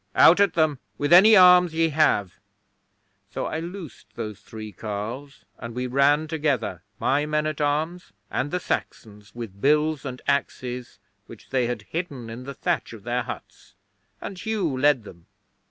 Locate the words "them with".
0.55-1.13